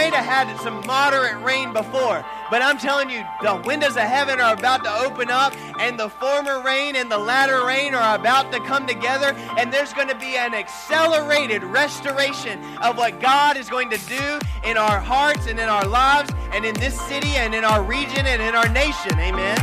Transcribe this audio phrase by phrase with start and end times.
[0.00, 4.40] may have had some moderate rain before, but I'm telling you, the windows of heaven
[4.40, 8.50] are about to open up, and the former rain and the latter rain are about
[8.52, 13.68] to come together, and there's going to be an accelerated restoration of what God is
[13.68, 17.54] going to do in our hearts and in our lives, and in this city, and
[17.54, 19.12] in our region, and in our nation.
[19.18, 19.58] Amen.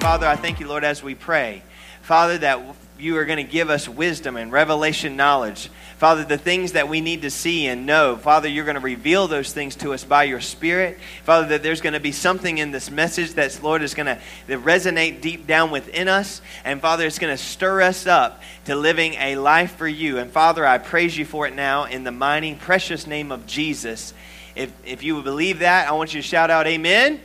[0.00, 1.62] Father, I thank you, Lord, as we pray.
[2.02, 2.60] Father, that
[3.02, 5.68] you are going to give us wisdom and revelation knowledge.
[5.98, 9.26] Father, the things that we need to see and know, Father, you're going to reveal
[9.26, 10.98] those things to us by your Spirit.
[11.24, 14.18] Father, that there's going to be something in this message that, Lord, is going to
[14.48, 16.40] resonate deep down within us.
[16.64, 20.18] And Father, it's going to stir us up to living a life for you.
[20.18, 24.14] And Father, I praise you for it now in the mighty, precious name of Jesus.
[24.54, 27.20] If, if you believe that, I want you to shout out, Amen.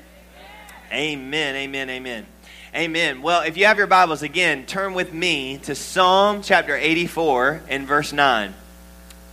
[0.92, 1.90] Amen, amen, amen.
[1.90, 2.37] amen.
[2.78, 3.24] Amen.
[3.24, 7.88] Well, if you have your Bibles again, turn with me to Psalm chapter 84 and
[7.88, 8.54] verse 9.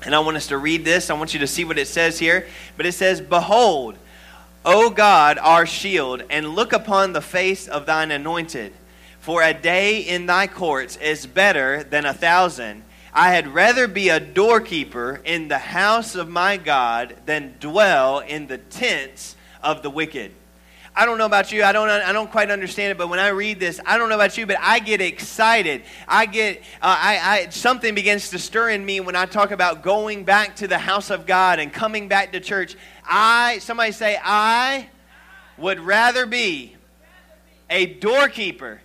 [0.03, 1.11] And I want us to read this.
[1.11, 2.47] I want you to see what it says here.
[2.79, 3.99] But it says, Behold,
[4.65, 8.73] O God, our shield, and look upon the face of thine anointed.
[9.21, 12.83] For a day in thy courts is better than a thousand.
[13.13, 18.47] I had rather be a doorkeeper in the house of my God than dwell in
[18.47, 20.33] the tents of the wicked.
[20.97, 21.65] I don't know about you.
[21.65, 24.15] I don't, I don't quite understand it, but when I read this, I don't know
[24.15, 25.83] about you, but I get excited.
[26.07, 29.83] I get, uh, I, I, something begins to stir in me when I talk about
[29.83, 32.77] going back to the house of God and coming back to church.
[33.05, 34.89] I, somebody say, I
[35.59, 36.77] would rather be
[37.69, 38.81] a doorkeeper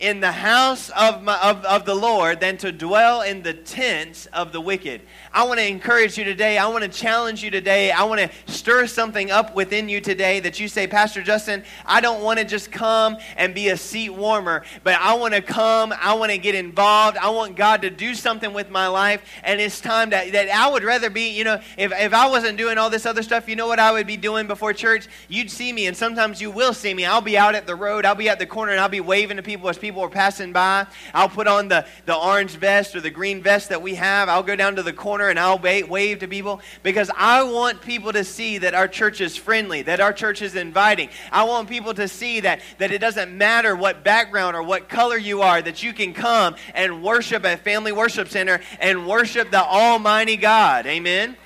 [0.00, 4.26] in the house of, my, of, of the Lord than to dwell in the tents
[4.26, 5.02] of the wicked.
[5.32, 6.58] I want to encourage you today.
[6.58, 7.90] I want to challenge you today.
[7.90, 12.00] I want to stir something up within you today that you say, Pastor Justin, I
[12.00, 15.92] don't want to just come and be a seat warmer, but I want to come.
[16.00, 17.16] I want to get involved.
[17.18, 19.22] I want God to do something with my life.
[19.42, 22.56] And it's time that, that I would rather be, you know, if, if I wasn't
[22.56, 25.06] doing all this other stuff, you know what I would be doing before church?
[25.28, 27.04] You'd see me, and sometimes you will see me.
[27.04, 29.36] I'll be out at the road, I'll be at the corner, and I'll be waving
[29.36, 30.86] to people as people are passing by.
[31.12, 34.28] I'll put on the, the orange vest or the green vest that we have.
[34.28, 38.12] I'll go down to the corner and I'll wave to people because I want people
[38.12, 41.08] to see that our church is friendly, that our church is inviting.
[41.32, 45.16] I want people to see that, that it doesn't matter what background or what color
[45.16, 49.62] you are, that you can come and worship at Family Worship Center and worship the
[49.62, 50.86] Almighty God.
[50.86, 51.36] Amen.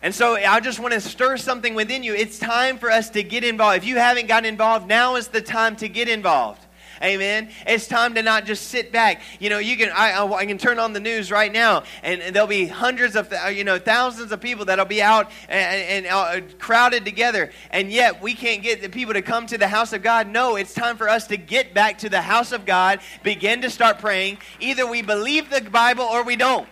[0.00, 2.14] And so I just want to stir something within you.
[2.14, 3.78] It's time for us to get involved.
[3.78, 6.64] If you haven't gotten involved, now is the time to get involved.
[7.02, 7.50] Amen.
[7.66, 9.22] It's time to not just sit back.
[9.38, 12.48] You know, you can I, I can turn on the news right now, and, there'll
[12.48, 17.04] be hundreds of you know thousands of people that'll be out and, and uh, crowded
[17.04, 20.28] together, and yet we can't get the people to come to the house of God.
[20.28, 23.00] No, it's time for us to get back to the house of God.
[23.22, 24.38] Begin to start praying.
[24.60, 26.68] Either we believe the Bible or we don't.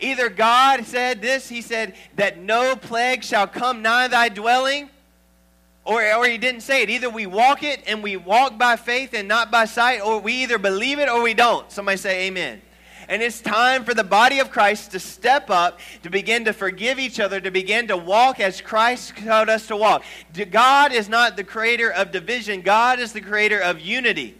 [0.00, 4.90] Either God said this, He said that no plague shall come nigh thy dwelling
[5.84, 6.90] or, or he didn't say it.
[6.90, 10.34] Either we walk it and we walk by faith and not by sight, or we
[10.42, 11.70] either believe it or we don't.
[11.72, 12.60] Somebody say amen.
[13.08, 17.00] And it's time for the body of Christ to step up, to begin to forgive
[17.00, 20.04] each other, to begin to walk as Christ taught us to walk.
[20.50, 24.36] God is not the creator of division, God is the creator of unity.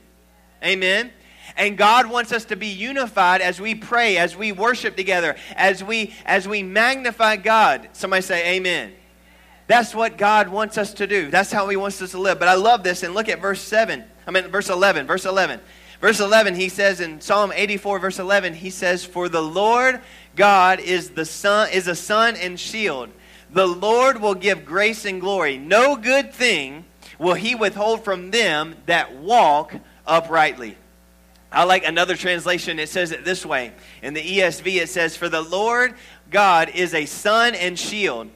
[0.62, 1.10] Amen.
[1.56, 5.82] And God wants us to be unified as we pray, as we worship together, as
[5.82, 7.88] we as we magnify God.
[7.92, 8.92] Somebody say amen.
[9.70, 11.30] That's what God wants us to do.
[11.30, 12.40] That's how He wants us to live.
[12.40, 13.04] But I love this.
[13.04, 14.02] And look at verse 7.
[14.26, 15.06] I mean, verse 11.
[15.06, 15.60] Verse 11.
[16.00, 20.00] Verse 11, he says in Psalm 84, verse 11, he says, For the Lord
[20.34, 23.10] God is, the sun, is a sun and shield.
[23.52, 25.58] The Lord will give grace and glory.
[25.58, 26.86] No good thing
[27.18, 29.74] will he withhold from them that walk
[30.06, 30.78] uprightly.
[31.52, 32.78] I like another translation.
[32.78, 33.72] It says it this way.
[34.02, 35.94] In the ESV, it says, For the Lord
[36.30, 38.30] God is a sun and shield.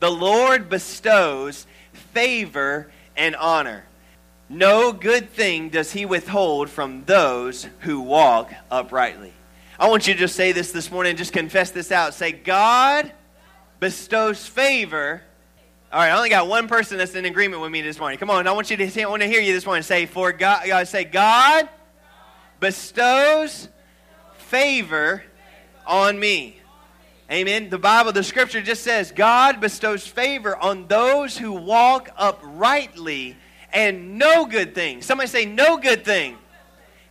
[0.00, 3.84] The Lord bestows favor and honor.
[4.48, 9.32] No good thing does he withhold from those who walk uprightly.
[9.78, 12.14] I want you to just say this this morning, just confess this out.
[12.14, 13.10] Say, God
[13.80, 15.22] bestows favor.
[15.92, 18.18] All right, I only got one person that's in agreement with me this morning.
[18.18, 19.82] Come on, I want you to I want to hear you this morning.
[19.82, 21.68] Say, for God, God say, God
[22.60, 23.68] bestows
[24.36, 25.24] favor
[25.86, 26.60] on me.
[27.30, 27.70] Amen.
[27.70, 33.36] The Bible, the scripture just says God bestows favor on those who walk uprightly
[33.72, 35.00] and no good thing.
[35.02, 36.36] Somebody say, no good thing.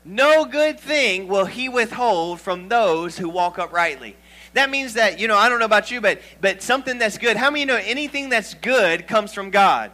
[0.06, 4.16] No good thing will he withhold from those who walk uprightly.
[4.54, 7.38] That means that, you know, I don't know about you, but but something that's good.
[7.38, 9.92] How many know anything that's good comes from God?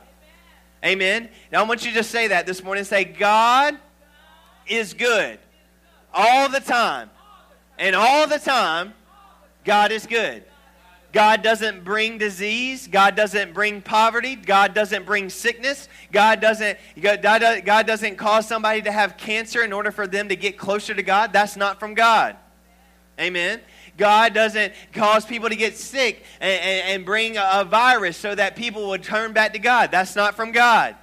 [0.83, 1.29] Amen.
[1.51, 2.83] Now I want you to just say that this morning.
[2.83, 3.77] Say, God
[4.67, 5.39] is good
[6.13, 7.09] all the time.
[7.77, 8.93] And all the time,
[9.69, 10.43] God is good.
[11.11, 12.87] God doesn't bring disease.
[12.87, 14.35] God doesn't bring poverty.
[14.35, 15.87] God doesn't bring sickness.
[16.11, 20.57] God doesn't, God doesn't cause somebody to have cancer in order for them to get
[20.57, 21.33] closer to God.
[21.33, 22.35] That's not from God.
[23.19, 23.61] Amen.
[23.95, 28.55] God doesn't cause people to get sick and, and, and bring a virus so that
[28.55, 29.91] people would turn back to God.
[29.91, 30.95] That's not from God.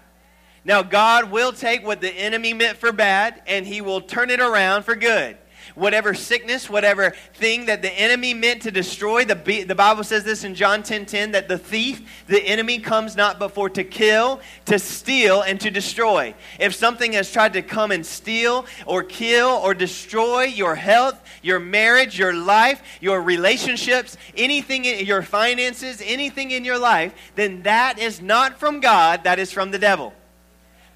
[0.64, 4.40] Now, God will take what the enemy meant for bad and he will turn it
[4.40, 5.38] around for good
[5.74, 9.24] whatever sickness, whatever thing that the enemy meant to destroy.
[9.24, 13.16] The, the Bible says this in John 10 10 that the thief, the enemy, comes
[13.16, 16.34] not before to kill, to steal, and to destroy.
[16.58, 21.58] If something has tried to come and steal or kill or destroy your health, your
[21.58, 27.98] marriage, your life, your relationships, anything in your finances, anything in your life, then that
[27.98, 30.12] is not from God, that is from the devil.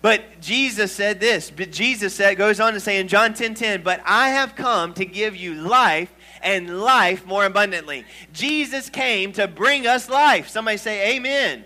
[0.02, 1.50] But Jesus said this.
[1.50, 4.94] But Jesus said, goes on to say in John 10 10, But I have come
[4.94, 6.12] to give you life
[6.43, 8.05] and life more abundantly.
[8.32, 10.49] Jesus came to bring us life.
[10.49, 11.64] Somebody say, Amen.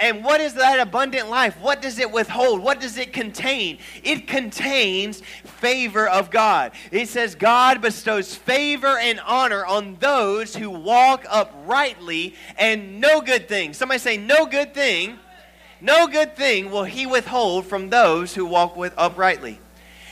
[0.00, 1.60] And what is that abundant life?
[1.60, 2.62] What does it withhold?
[2.62, 3.76] What does it contain?
[4.02, 6.72] It contains favor of God.
[6.90, 13.46] It says, God bestows favor and honor on those who walk uprightly and no good
[13.46, 13.74] thing.
[13.74, 15.18] Somebody say, No good thing
[15.80, 19.58] no good thing will he withhold from those who walk with uprightly.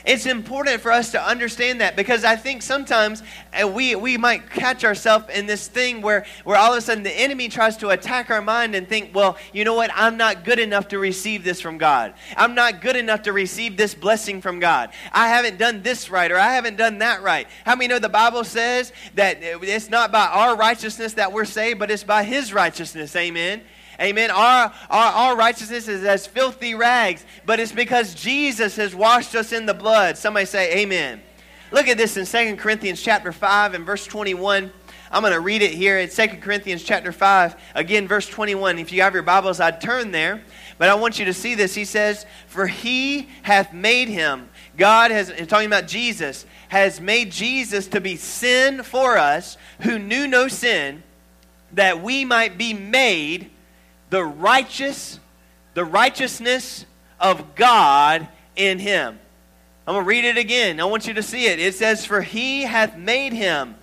[0.09, 3.23] It's important for us to understand that because I think sometimes
[3.53, 7.03] uh, we, we might catch ourselves in this thing where, where all of a sudden
[7.03, 9.91] the enemy tries to attack our mind and think, well, you know what?
[9.95, 12.15] I'm not good enough to receive this from God.
[12.39, 14.93] I'm not good enough to receive this blessing from God.
[15.13, 17.47] I haven't done this right or I haven't done that right.
[17.67, 21.79] How many know the Bible says that it's not by our righteousness that we're saved,
[21.79, 23.15] but it's by His righteousness?
[23.15, 23.61] Amen.
[24.01, 24.31] Amen.
[24.31, 29.53] Our, our, our righteousness is as filthy rags, but it's because Jesus has washed us
[29.53, 30.17] in the blood.
[30.17, 31.21] Somebody say, Amen.
[31.71, 34.73] Look at this in 2 Corinthians chapter 5 and verse 21.
[35.11, 38.79] I'm going to read it here in 2 Corinthians chapter 5, again, verse 21.
[38.79, 40.43] If you have your Bibles, I'd turn there.
[40.77, 41.75] But I want you to see this.
[41.75, 47.89] He says, For he hath made him, God has, talking about Jesus, has made Jesus
[47.89, 51.03] to be sin for us who knew no sin,
[51.73, 53.51] that we might be made
[54.11, 55.21] the righteous,
[55.75, 56.87] the righteousness
[57.21, 59.19] of God in him.
[59.87, 60.81] I'm going to read it again.
[60.81, 61.59] I want you to see it.
[61.59, 63.75] It says, For he hath made him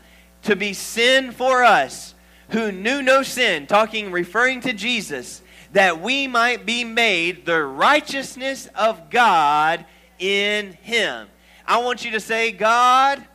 [0.44, 2.14] to be sin for us,
[2.50, 5.42] who knew no sin, talking, referring to Jesus,
[5.74, 9.86] that we might be made the righteousness of God
[10.20, 11.28] in him.
[11.66, 13.26] I want you to say, God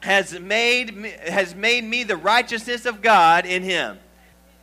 [0.00, 0.96] has made,
[1.28, 3.98] has made me the righteousness of God in him.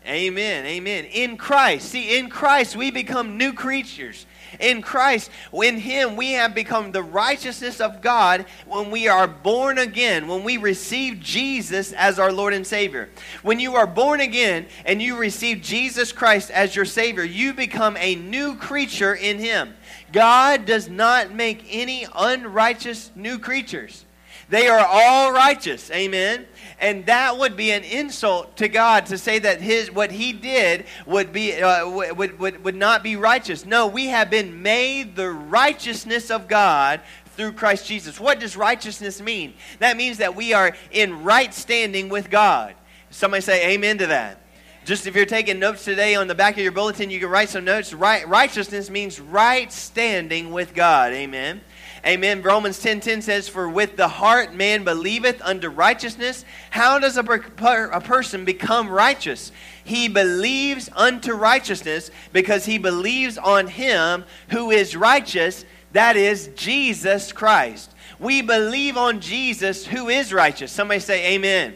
[0.05, 0.65] Amen.
[0.65, 1.05] Amen.
[1.05, 1.89] In Christ.
[1.89, 4.25] See, in Christ, we become new creatures.
[4.59, 9.77] In Christ, in Him, we have become the righteousness of God when we are born
[9.77, 13.09] again, when we receive Jesus as our Lord and Savior.
[13.43, 17.95] When you are born again and you receive Jesus Christ as your Savior, you become
[17.97, 19.75] a new creature in Him.
[20.11, 24.05] God does not make any unrighteous new creatures.
[24.49, 25.91] They are all righteous.
[25.91, 26.45] Amen.
[26.79, 30.85] And that would be an insult to God to say that his what he did
[31.05, 33.65] would be uh, would, would, would not be righteous.
[33.65, 37.01] No, we have been made the righteousness of God
[37.35, 38.19] through Christ Jesus.
[38.19, 39.53] What does righteousness mean?
[39.79, 42.75] That means that we are in right standing with God.
[43.11, 44.41] Somebody say amen to that.
[44.85, 47.49] Just if you're taking notes today on the back of your bulletin, you can write
[47.49, 47.93] some notes.
[47.93, 51.13] Right, righteousness means right standing with God.
[51.13, 51.61] Amen.
[52.05, 52.41] Amen.
[52.41, 56.45] Romans 10 10 says, For with the heart man believeth unto righteousness.
[56.69, 59.51] How does a, per- a person become righteous?
[59.83, 67.33] He believes unto righteousness because he believes on him who is righteous, that is Jesus
[67.33, 67.93] Christ.
[68.17, 70.71] We believe on Jesus who is righteous.
[70.71, 71.75] Somebody say, Amen.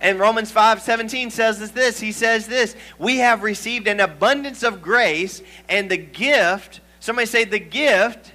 [0.00, 4.82] And Romans 5 17 says this He says this We have received an abundance of
[4.82, 6.80] grace and the gift.
[7.00, 8.32] Somebody say, The gift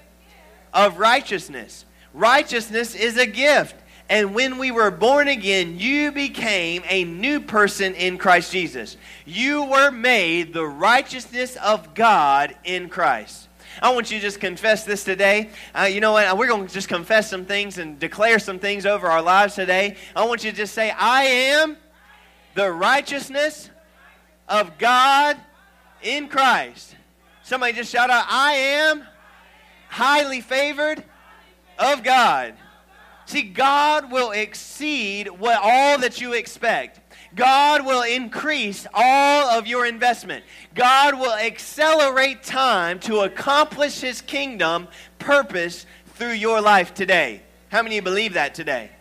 [0.74, 1.86] of righteousness.
[2.14, 3.76] Righteousness is a gift.
[4.10, 8.98] And when we were born again, you became a new person in Christ Jesus.
[9.26, 13.48] You were made the righteousness of God in Christ.
[13.82, 15.50] I want you to just confess this today.
[15.74, 16.38] Uh, you know what?
[16.38, 19.96] We're going to just confess some things and declare some things over our lives today.
[20.14, 21.78] I want you to just say, I am
[22.54, 23.70] the righteousness
[24.50, 25.38] of God
[26.04, 26.98] in Christ.
[27.44, 29.04] Somebody just shout out, I am
[29.92, 31.04] highly favored
[31.78, 32.56] of God.
[33.26, 37.00] See, God will exceed what all that you expect.
[37.36, 40.46] God will increase all of your investment.
[40.76, 44.88] God will accelerate time to accomplish his kingdom
[45.20, 47.42] purpose through your life today.
[47.70, 48.92] How many believe that today?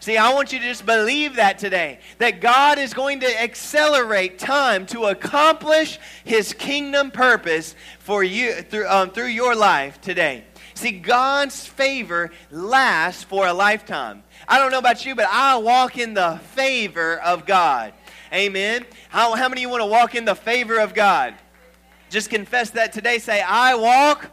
[0.00, 2.00] See, I want you to just believe that today.
[2.18, 8.88] That God is going to accelerate time to accomplish His kingdom purpose for you through,
[8.88, 10.44] um, through your life today.
[10.72, 14.22] See, God's favor lasts for a lifetime.
[14.48, 17.92] I don't know about you, but I walk in the favor of God.
[18.32, 18.86] Amen.
[19.10, 21.34] How, how many of you want to walk in the favor of God?
[22.08, 23.18] Just confess that today.
[23.18, 24.30] Say, I walk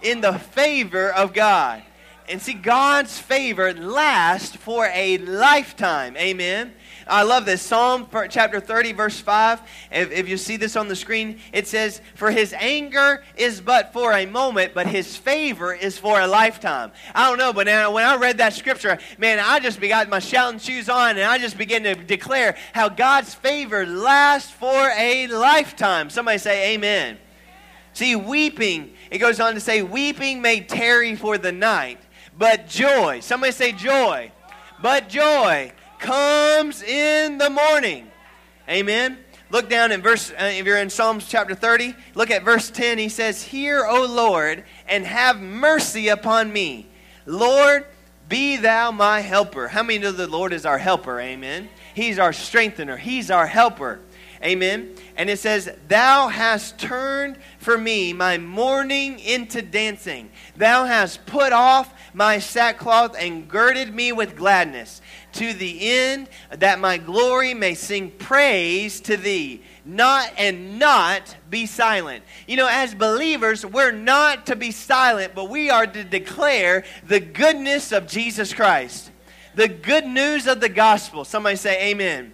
[0.00, 1.82] in the favor of God.
[2.26, 6.16] And see, God's favor lasts for a lifetime.
[6.16, 6.72] Amen.
[7.06, 7.60] I love this.
[7.60, 9.60] Psalm chapter 30, verse 5.
[9.92, 13.92] If, if, you see this on the screen, it says, For his anger is but
[13.92, 16.92] for a moment, but his favor is for a lifetime.
[17.14, 20.18] I don't know, but now when I read that scripture, man, I just got my
[20.18, 25.26] shouting shoes on and I just began to declare how God's favor lasts for a
[25.26, 26.08] lifetime.
[26.08, 27.18] Somebody say, Amen.
[27.92, 31.98] See, weeping, it goes on to say, Weeping may tarry for the night
[32.38, 33.20] but joy.
[33.20, 34.32] Somebody say joy.
[34.82, 38.10] But joy comes in the morning.
[38.68, 39.18] Amen.
[39.50, 42.98] Look down in verse, uh, if you're in Psalms chapter 30, look at verse 10.
[42.98, 46.88] He says, Hear, O Lord, and have mercy upon me.
[47.24, 47.86] Lord,
[48.28, 49.68] be thou my helper.
[49.68, 51.20] How many know the Lord is our helper?
[51.20, 51.68] Amen.
[51.94, 54.00] He's our strengthener, He's our helper.
[54.42, 54.94] Amen.
[55.16, 60.30] And it says, Thou hast turned for me my mourning into dancing.
[60.56, 65.00] Thou hast put off my sackcloth and girded me with gladness,
[65.32, 71.66] to the end that my glory may sing praise to thee, not and not be
[71.66, 72.24] silent.
[72.46, 77.20] You know, as believers, we're not to be silent, but we are to declare the
[77.20, 79.10] goodness of Jesus Christ,
[79.54, 81.24] the good news of the gospel.
[81.24, 82.32] Somebody say, Amen.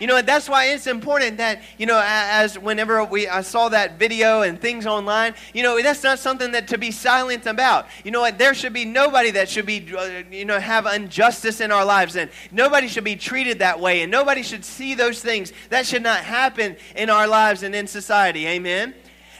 [0.00, 3.98] You know, that's why it's important that, you know, as whenever we I saw that
[3.98, 7.86] video and things online, you know, that's not something that to be silent about.
[8.02, 8.38] You know what?
[8.38, 12.16] There should be nobody that should be, uh, you know, have injustice in our lives,
[12.16, 15.52] and nobody should be treated that way, and nobody should see those things.
[15.68, 18.46] That should not happen in our lives and in society.
[18.46, 18.94] Amen.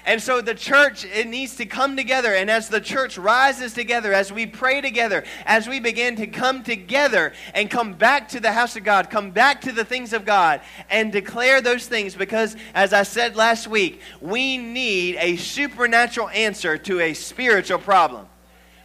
[0.06, 2.34] And so the church, it needs to come together.
[2.34, 6.62] And as the church rises together, as we pray together, as we begin to come
[6.62, 10.24] together and come back to the house of God, come back to the things of
[10.24, 16.30] God, and declare those things, because as I said last week, we need a supernatural
[16.30, 18.26] answer to a spiritual problem.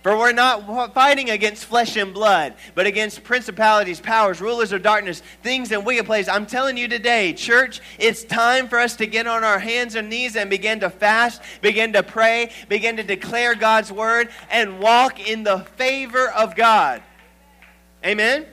[0.06, 5.24] For we're not fighting against flesh and blood, but against principalities, powers, rulers of darkness,
[5.42, 6.30] things in wicked places.
[6.30, 10.08] I'm telling you today, church, it's time for us to get on our hands and
[10.08, 15.28] knees and begin to fast, begin to pray, begin to declare God's word, and walk
[15.28, 17.02] in the favor of God.
[18.06, 18.46] Amen?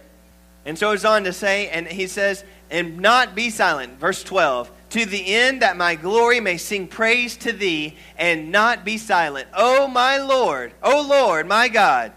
[0.64, 4.00] And so it's on to say, and he says, and not be silent.
[4.00, 8.84] Verse 12 to the end that my glory may sing praise to thee and not
[8.84, 9.48] be silent.
[9.54, 12.12] O my Lord, O Lord, my God,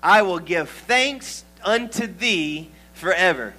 [0.00, 3.54] I will give thanks unto thee forever.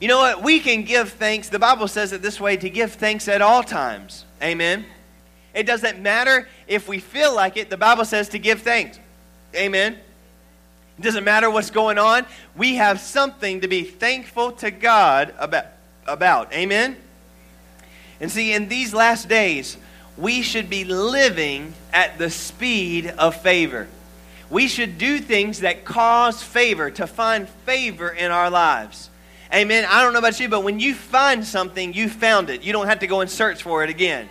[0.00, 0.42] You know what?
[0.42, 1.48] We can give thanks.
[1.48, 4.26] The Bible says it this way to give thanks at all times.
[4.42, 4.84] Amen.
[5.54, 7.70] It doesn't matter if we feel like it.
[7.70, 8.98] The Bible says to give thanks.
[9.54, 9.96] Amen.
[10.98, 12.26] It doesn't matter what's going on.
[12.54, 15.66] We have something to be thankful to God about.
[16.06, 16.52] about.
[16.52, 16.98] Amen.
[18.22, 19.76] And see, in these last days,
[20.16, 23.88] we should be living at the speed of favor.
[24.48, 29.10] We should do things that cause favor, to find favor in our lives.
[29.52, 29.84] Amen.
[29.90, 32.62] I don't know about you, but when you find something, you found it.
[32.62, 34.28] You don't have to go and search for it again.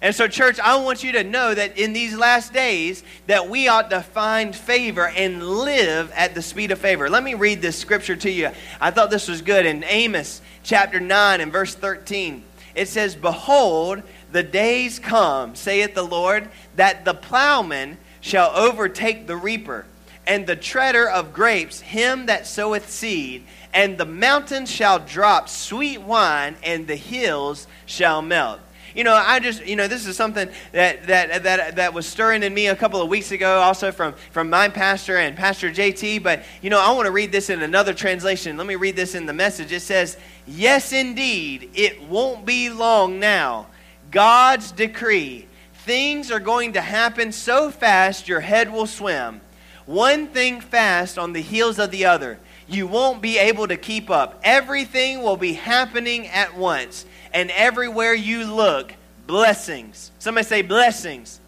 [0.00, 3.68] And so, church, I want you to know that in these last days, that we
[3.68, 7.10] ought to find favor and live at the speed of favor.
[7.10, 8.52] Let me read this scripture to you.
[8.80, 12.44] I thought this was good in Amos chapter 9 and verse 13
[12.78, 19.36] it says, Behold, the days come, saith the Lord, that the plowman shall overtake the
[19.36, 19.84] reaper,
[20.28, 23.44] and the treader of grapes him that soweth seed,
[23.74, 28.60] and the mountains shall drop sweet wine, and the hills shall melt.
[28.94, 32.42] You know, I just, you know, this is something that, that, that, that was stirring
[32.42, 36.22] in me a couple of weeks ago, also from, from my pastor and Pastor JT.
[36.22, 38.56] But, you know, I want to read this in another translation.
[38.56, 39.72] Let me read this in the message.
[39.72, 40.16] It says,
[40.46, 43.66] Yes, indeed, it won't be long now.
[44.10, 45.46] God's decree.
[45.74, 49.40] Things are going to happen so fast your head will swim.
[49.86, 52.38] One thing fast on the heels of the other.
[52.68, 54.40] You won't be able to keep up.
[54.44, 58.94] Everything will be happening at once and everywhere you look,
[59.26, 60.10] blessings.
[60.18, 61.40] Somebody say blessings.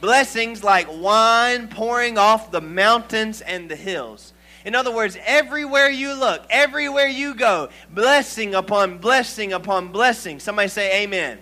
[0.00, 4.32] Blessings like wine pouring off the mountains and the hills.
[4.64, 10.40] In other words, everywhere you look, everywhere you go, blessing upon blessing upon blessing.
[10.40, 11.38] Somebody say amen.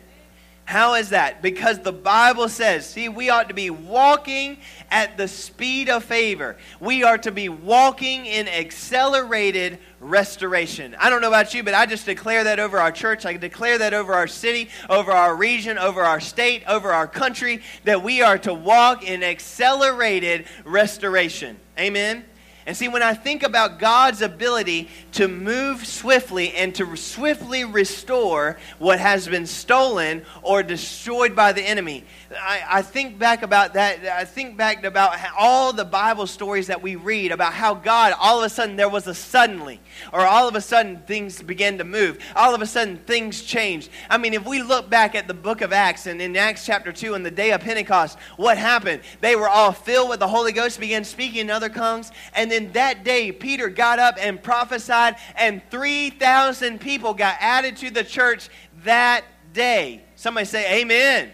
[0.73, 1.43] How is that?
[1.43, 4.57] Because the Bible says, see, we ought to be walking
[4.91, 6.57] at the speed of favor.
[6.81, 10.97] We are to be walking in accelerated restoration.
[10.99, 13.27] I don't know about you, but I just declare that over our church.
[13.27, 17.61] I declare that over our city, over our region, over our state, over our country,
[17.85, 21.61] that we are to walk in accelerated restoration.
[21.79, 22.25] Amen.
[22.65, 28.57] And see, when I think about God's ability to move swiftly and to swiftly restore
[28.79, 32.05] what has been stolen or destroyed by the enemy,
[32.41, 34.05] I, I think back about that.
[34.07, 38.39] I think back about all the Bible stories that we read about how God, all
[38.39, 39.81] of a sudden, there was a suddenly,
[40.13, 42.19] or all of a sudden, things began to move.
[42.37, 43.91] All of a sudden, things changed.
[44.09, 46.93] I mean, if we look back at the book of Acts and in Acts chapter
[46.93, 49.03] 2, in the day of Pentecost, what happened?
[49.21, 52.73] They were all filled with the Holy Ghost, began speaking in other tongues, and then
[52.73, 58.49] that day, Peter got up and prophesied, and 3,000 people got added to the church
[58.85, 60.05] that day.
[60.17, 61.33] Somebody say, Amen.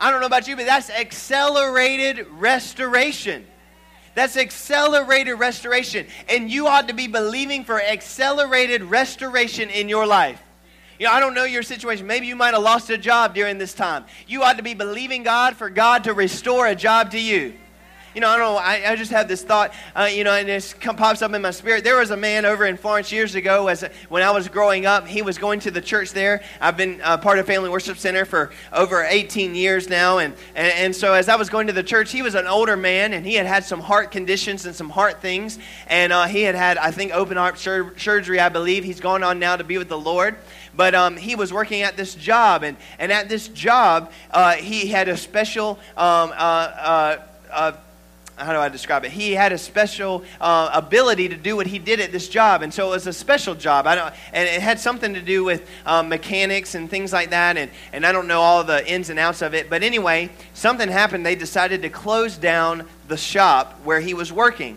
[0.00, 3.46] I don't know about you, but that's accelerated restoration.
[4.14, 6.06] That's accelerated restoration.
[6.28, 10.42] And you ought to be believing for accelerated restoration in your life.
[10.98, 12.06] You know, I don't know your situation.
[12.06, 14.04] Maybe you might have lost a job during this time.
[14.26, 17.54] You ought to be believing God for God to restore a job to you.
[18.14, 18.56] You know, I don't know.
[18.56, 21.50] I, I just had this thought, uh, you know, and it pops up in my
[21.50, 21.84] spirit.
[21.84, 25.06] There was a man over in Florence years ago, as when I was growing up.
[25.06, 26.42] He was going to the church there.
[26.60, 30.72] I've been uh, part of Family Worship Center for over 18 years now, and, and
[30.78, 33.26] and so as I was going to the church, he was an older man, and
[33.26, 36.78] he had had some heart conditions and some heart things, and uh, he had had,
[36.78, 38.40] I think, open heart sur- surgery.
[38.40, 40.36] I believe he's gone on now to be with the Lord
[40.78, 44.86] but um, he was working at this job, and, and at this job, uh, he
[44.86, 47.16] had a special um, uh, uh,
[47.50, 47.72] uh
[48.38, 49.10] how do I describe it?
[49.10, 52.72] He had a special uh, ability to do what he did at this job, and
[52.72, 53.86] so it was a special job.
[53.86, 57.56] I don't, and it had something to do with um, mechanics and things like that,
[57.56, 59.68] and, and I don't know all the ins and outs of it.
[59.68, 61.26] But anyway, something happened.
[61.26, 64.76] They decided to close down the shop where he was working.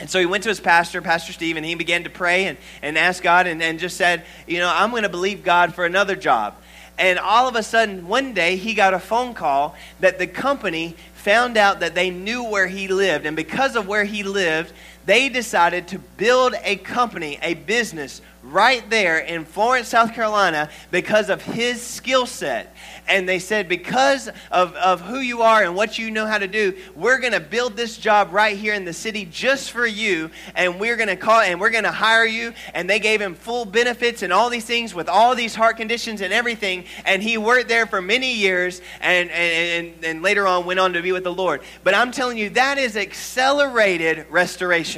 [0.00, 2.58] And so he went to his pastor, Pastor Steve, and he began to pray and,
[2.82, 5.84] and ask God and, and just said, You know, I'm going to believe God for
[5.84, 6.56] another job.
[6.98, 10.94] And all of a sudden, one day, he got a phone call that the company
[11.22, 13.26] found out that they knew where he lived.
[13.26, 14.72] And because of where he lived,
[15.06, 21.30] they decided to build a company, a business right there in Florence, South Carolina, because
[21.30, 22.74] of his skill set.
[23.06, 26.48] And they said, because of, of who you are and what you know how to
[26.48, 30.30] do, we're going to build this job right here in the city just for you.
[30.56, 32.52] And we're going to call and we're going to hire you.
[32.74, 36.20] And they gave him full benefits and all these things with all these heart conditions
[36.20, 36.84] and everything.
[37.04, 40.92] And he worked there for many years and, and, and, and later on went on
[40.94, 41.62] to be with the Lord.
[41.84, 44.91] But I'm telling you, that is accelerated restoration.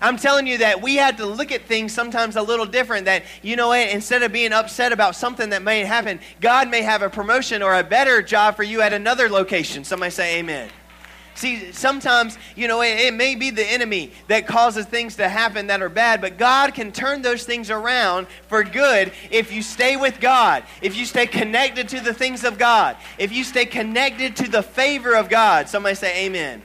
[0.00, 3.06] I'm telling you that we had to look at things sometimes a little different.
[3.06, 6.82] That, you know what, instead of being upset about something that may happen, God may
[6.82, 9.84] have a promotion or a better job for you at another location.
[9.84, 10.70] Somebody say amen.
[11.34, 15.68] See, sometimes, you know, it, it, may be the enemy that causes things to happen
[15.68, 19.96] that are bad, but God can turn those things around for good if you stay
[19.96, 24.34] with God, if you stay connected to the things of God, if you stay connected
[24.34, 25.68] to the favor of God.
[25.68, 26.60] Somebody say amen.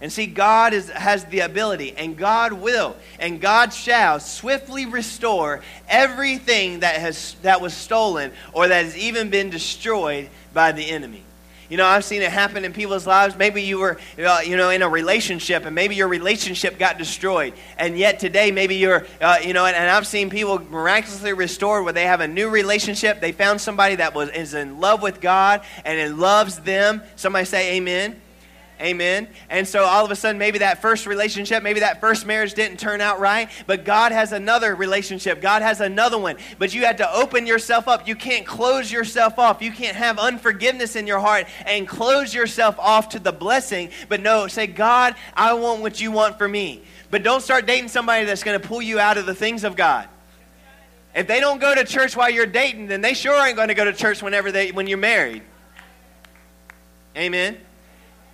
[0.00, 5.62] And see, God is, has the ability, and God will, and God shall swiftly restore
[5.88, 11.22] everything that, has, that was stolen or that has even been destroyed by the enemy.
[11.68, 13.36] You know, I've seen it happen in people's lives.
[13.36, 17.52] Maybe you were, uh, you know, in a relationship, and maybe your relationship got destroyed,
[17.78, 21.84] and yet today, maybe you're, uh, you know, and, and, I've seen people miraculously restored
[21.84, 23.20] where they have a new relationship.
[23.20, 27.02] They found somebody that was is in love with God and it loves them.
[27.16, 28.20] Somebody say, Amen.
[28.80, 29.28] Amen.
[29.50, 32.78] And so all of a sudden, maybe that first relationship, maybe that first marriage didn't
[32.78, 35.42] turn out right, but God has another relationship.
[35.42, 36.36] God has another one.
[36.58, 38.08] But you had to open yourself up.
[38.08, 39.60] You can't close yourself off.
[39.60, 43.90] You can't have unforgiveness in your heart and close yourself off to the blessing.
[44.08, 46.82] But no, say, God, I want what you want for me.
[47.10, 49.76] But don't start dating somebody that's going to pull you out of the things of
[49.76, 50.08] God.
[51.14, 53.74] If they don't go to church while you're dating, then they sure ain't going to
[53.74, 55.42] go to church whenever they when you're married.
[57.14, 57.58] Amen.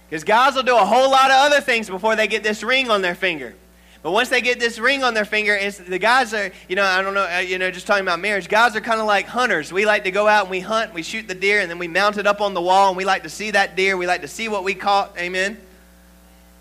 [0.09, 2.91] Because guys will do a whole lot of other things before they get this ring
[2.91, 3.55] on their finger.
[4.03, 6.85] But once they get this ring on their finger, it's, the guys are, you know,
[6.85, 9.27] I don't know, uh, you know, just talking about marriage, guys are kind of like
[9.27, 9.73] hunters.
[9.73, 11.89] We like to go out and we hunt, we shoot the deer, and then we
[11.89, 13.97] mount it up on the wall, and we like to see that deer.
[13.97, 15.19] We like to see what we caught.
[15.19, 15.59] Amen.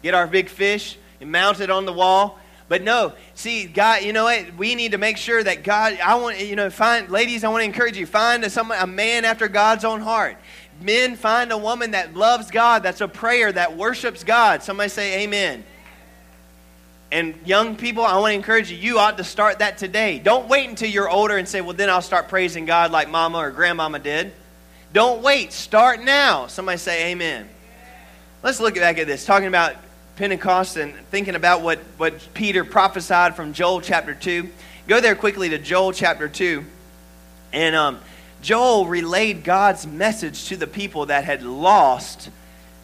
[0.01, 2.39] Get our big fish and mount it on the wall.
[2.67, 4.55] But no, see, God, you know what?
[4.57, 7.61] We need to make sure that God, I want, you know, find, ladies, I want
[7.61, 10.37] to encourage you, find a, a man after God's own heart.
[10.81, 14.61] Men find a woman that loves God, that's a prayer, that worships God.
[14.63, 15.63] Somebody say amen.
[17.11, 20.19] And young people, I want to encourage you, you ought to start that today.
[20.19, 23.37] Don't wait until you're older and say, well, then I'll start praising God like mama
[23.37, 24.33] or grandmama did.
[24.91, 25.53] Don't wait.
[25.53, 26.47] Start now.
[26.47, 27.47] Somebody say amen.
[28.43, 29.75] Let's look back at this, talking about
[30.15, 34.49] Pentecost and thinking about what, what Peter prophesied from Joel chapter 2.
[34.87, 36.63] Go there quickly to Joel chapter 2.
[37.53, 37.99] And um,
[38.45, 42.29] Joel relayed God's message to the people that had lost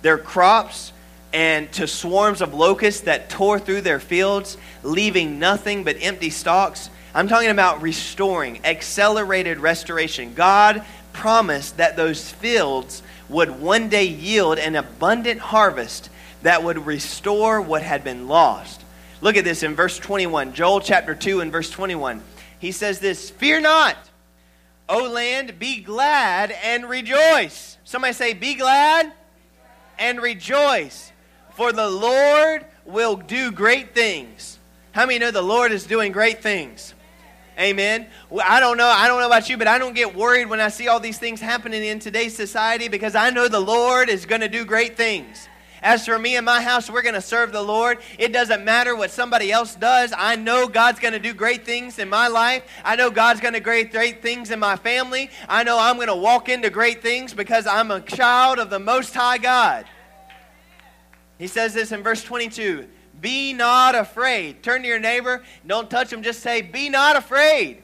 [0.02, 0.92] their crops
[1.34, 6.90] and to swarms of locusts that tore through their fields, leaving nothing but empty stalks.
[7.14, 10.34] I'm talking about restoring, accelerated restoration.
[10.34, 16.10] God promised that those fields would one day yield an abundant harvest
[16.42, 18.82] that would restore what had been lost.
[19.22, 22.24] Look at this in verse 21, Joel chapter 2 and verse 21.
[22.58, 23.96] He says this Fear not,
[24.92, 27.78] O land, be glad and rejoice.
[27.86, 29.14] Somebody say, Be glad
[29.98, 31.14] and rejoice,
[31.56, 34.60] for the Lord will do great things.
[34.92, 36.94] How many know the Lord is doing great things?
[37.58, 38.08] Amen.
[38.30, 38.88] Well, I don't know.
[38.88, 41.18] I don't know about you, but I don't get worried when I see all these
[41.18, 44.98] things happening in today's society because I know the Lord is going to do great
[44.98, 45.48] things.
[45.82, 47.98] As for me and my house, we're going to serve the Lord.
[48.20, 50.14] It doesn't matter what somebody else does.
[50.16, 52.64] I know God's going to do great things in my life.
[52.86, 55.32] I know God's going to great, great things in my family.
[55.50, 58.80] I know I'm going to walk into great things because I'm a child of the
[58.80, 59.86] Most High God.
[61.40, 62.88] He says this in verse 22
[63.20, 64.62] Be not afraid.
[64.62, 65.44] Turn to your neighbor.
[65.66, 66.22] Don't touch him.
[66.22, 67.82] Just say, Be not afraid.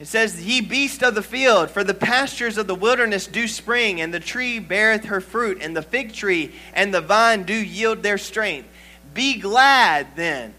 [0.00, 4.00] It says, Ye beast of the field, for the pastures of the wilderness do spring,
[4.00, 8.02] and the tree beareth her fruit, and the fig tree and the vine do yield
[8.02, 8.66] their strength.
[9.12, 10.54] Be glad then,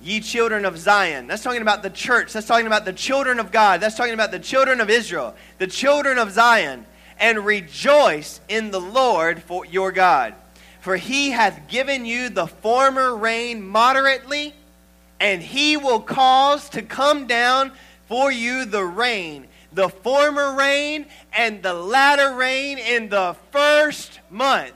[0.00, 1.26] ye children of Zion.
[1.26, 2.32] That's talking about the church.
[2.32, 3.80] That's talking about the children of God.
[3.80, 6.86] That's talking about the children of Israel, the children of Zion.
[7.18, 10.34] And rejoice in the Lord for your God.
[10.80, 14.52] For he hath given you the former rain moderately,
[15.18, 17.72] and he will cause to come down
[18.06, 24.72] for you the rain, the former rain and the latter rain in the first month.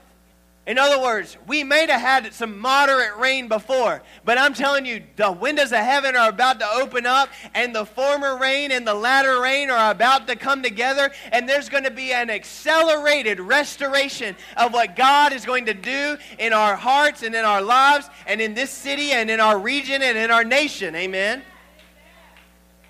[0.69, 5.01] In other words, we may have had some moderate rain before, but I'm telling you,
[5.15, 8.93] the windows of heaven are about to open up, and the former rain and the
[8.93, 14.35] latter rain are about to come together, and there's going to be an accelerated restoration
[14.57, 18.39] of what God is going to do in our hearts and in our lives, and
[18.39, 20.95] in this city, and in our region, and in our nation.
[20.95, 21.41] Amen.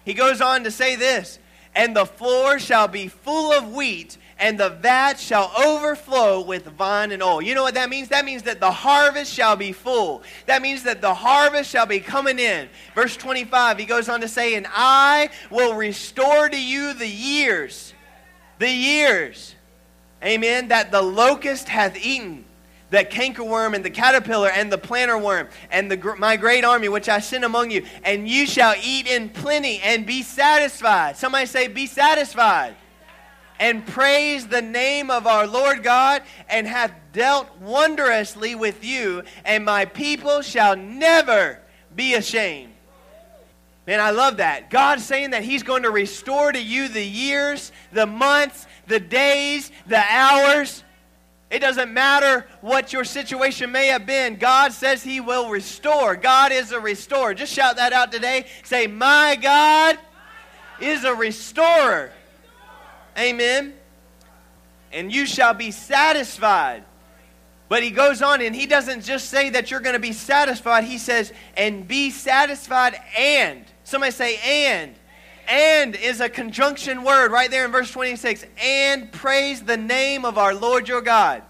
[0.09, 1.37] He goes on to say this
[1.75, 7.11] And the floor shall be full of wheat, and the vat shall overflow with wine
[7.11, 7.43] and oil.
[7.43, 8.07] You know what that means?
[8.07, 10.23] That means that the harvest shall be full.
[10.47, 12.69] That means that the harvest shall be coming in.
[12.95, 17.93] Verse 25, he goes on to say, And I will restore to you the years,
[18.57, 19.53] the years,
[20.23, 22.45] amen, that the locust hath eaten
[22.89, 27.09] that cankerworm and the caterpillar and the planter worm and the, my great army which
[27.09, 31.17] I send among you, and you shall eat in plenty and be satisfied.
[31.17, 32.75] Somebody say, Be satisfied.
[33.59, 39.65] And praise the name of our Lord God, and hath dealt wondrously with you, and
[39.65, 41.59] my people shall never
[41.93, 42.71] be ashamed.
[43.85, 44.69] Man, I love that.
[44.69, 49.71] God's saying that He's going to restore to you the years, the months, the days,
[49.87, 50.83] the hours
[51.49, 54.35] it doesn't matter what your situation may have been.
[54.35, 56.15] God says He will restore.
[56.15, 57.33] God is a restorer.
[57.33, 58.45] Just shout that out today.
[58.63, 59.97] Say, My God
[60.79, 62.11] is a restorer.
[63.17, 63.73] Amen.
[64.91, 66.83] And you shall be satisfied.
[67.67, 70.85] But he goes on and he doesn't just say that you're going to be satisfied.
[70.85, 73.63] He says, and be satisfied and.
[73.83, 74.95] Somebody say, and.
[75.49, 78.45] And is a conjunction word right there in verse 26.
[78.63, 81.41] And praise the name of our Lord your God.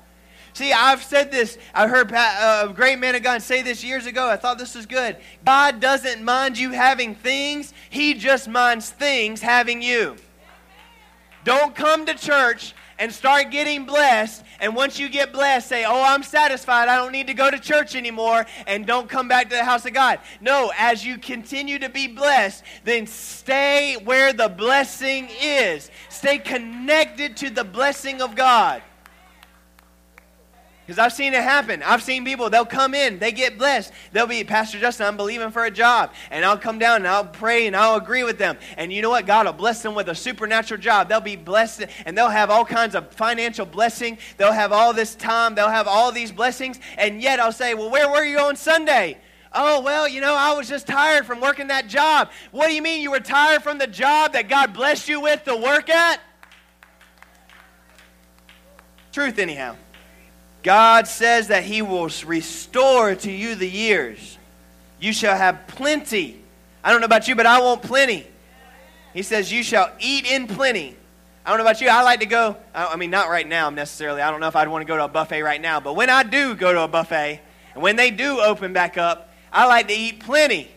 [0.53, 1.57] See, I've said this.
[1.73, 4.27] I heard uh, a great man of God say this years ago.
[4.27, 5.17] I thought this was good.
[5.45, 10.15] God doesn't mind you having things, He just minds things having you.
[11.43, 14.43] Don't come to church and start getting blessed.
[14.59, 16.89] And once you get blessed, say, Oh, I'm satisfied.
[16.89, 18.45] I don't need to go to church anymore.
[18.67, 20.19] And don't come back to the house of God.
[20.41, 25.89] No, as you continue to be blessed, then stay where the blessing is.
[26.09, 28.83] Stay connected to the blessing of God.
[30.89, 31.83] Because I've seen it happen.
[31.83, 33.93] I've seen people, they'll come in, they get blessed.
[34.11, 36.11] They'll be, Pastor Justin, I'm believing for a job.
[36.31, 38.57] And I'll come down and I'll pray and I'll agree with them.
[38.75, 39.27] And you know what?
[39.27, 41.07] God will bless them with a supernatural job.
[41.07, 44.17] They'll be blessed and they'll have all kinds of financial blessing.
[44.37, 45.53] They'll have all this time.
[45.53, 46.79] They'll have all these blessings.
[46.97, 49.19] And yet I'll say, well, where were you on Sunday?
[49.53, 52.31] Oh, well, you know, I was just tired from working that job.
[52.49, 55.43] What do you mean you were tired from the job that God blessed you with
[55.43, 56.19] to work at?
[59.11, 59.75] Truth, anyhow.
[60.63, 64.37] God says that He will restore to you the years.
[64.99, 66.41] You shall have plenty.
[66.83, 68.27] I don't know about you, but I want plenty.
[69.13, 70.95] He says, You shall eat in plenty.
[71.45, 71.89] I don't know about you.
[71.89, 74.21] I like to go, I mean, not right now necessarily.
[74.21, 76.09] I don't know if I'd want to go to a buffet right now, but when
[76.09, 77.41] I do go to a buffet,
[77.73, 80.69] and when they do open back up, I like to eat plenty.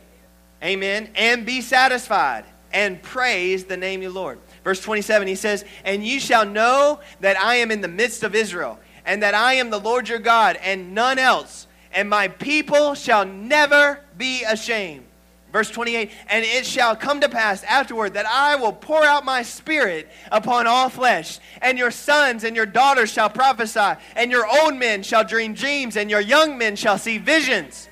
[0.62, 1.10] Amen.
[1.14, 4.38] And be satisfied and praise the name of the Lord.
[4.64, 8.34] Verse 27, he says, And you shall know that I am in the midst of
[8.34, 12.94] Israel, and that I am the Lord your God, and none else, and my people
[12.94, 15.04] shall never be ashamed.
[15.52, 19.42] Verse 28 And it shall come to pass afterward that I will pour out my
[19.42, 24.74] spirit upon all flesh, and your sons and your daughters shall prophesy, and your old
[24.74, 27.88] men shall dream dreams, and your young men shall see visions.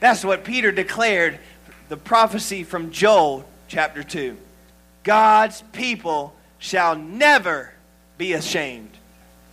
[0.00, 1.38] That's what Peter declared
[1.88, 4.36] the prophecy from Joel chapter 2.
[5.04, 7.72] God's people shall never
[8.18, 8.90] be ashamed.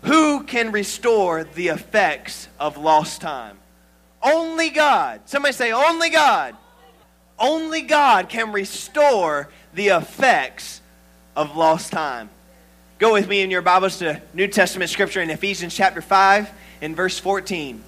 [0.04, 3.58] Who can restore the effects of lost time?
[4.22, 5.22] Only God.
[5.26, 6.56] Somebody say, Only God.
[7.40, 10.82] Only God can restore the effects
[11.36, 12.30] of lost time.
[13.00, 16.94] Go with me in your Bibles to New Testament scripture in Ephesians chapter 5 in
[16.94, 17.78] verse 14.
[17.78, 17.82] It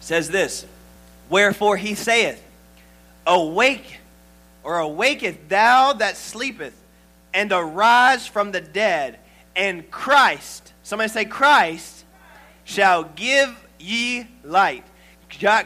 [0.00, 0.64] says this
[1.28, 2.42] Wherefore he saith,
[3.26, 3.98] Awake
[4.64, 6.74] or awaketh thou that sleepeth,
[7.34, 9.18] and arise from the dead,
[9.56, 12.04] and Christ, somebody say, Christ
[12.64, 14.84] shall give ye light.